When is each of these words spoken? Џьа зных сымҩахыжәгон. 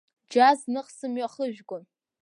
Џьа 0.31 0.49
зных 0.59 0.87
сымҩахыжәгон. 0.97 1.83